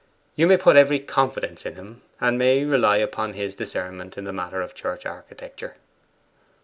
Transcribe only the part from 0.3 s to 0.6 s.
You may